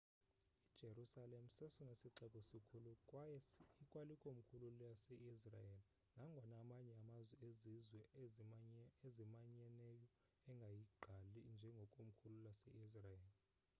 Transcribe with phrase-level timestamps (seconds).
[0.73, 3.37] ijerusalem sesona sixeko sikhulu kwaye
[3.83, 5.81] ikwalikomkhulu lase-israel
[6.15, 7.99] nangona amanye amazwe ezizwe
[9.05, 10.05] ezimanyeneyo
[10.49, 13.27] engayigqali njengekomkhulu lase-israel